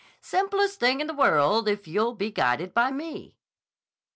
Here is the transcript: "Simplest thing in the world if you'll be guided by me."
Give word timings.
"Simplest 0.19 0.79
thing 0.79 0.99
in 0.99 1.05
the 1.05 1.13
world 1.13 1.67
if 1.69 1.87
you'll 1.87 2.15
be 2.15 2.31
guided 2.31 2.73
by 2.73 2.89
me." 2.89 3.37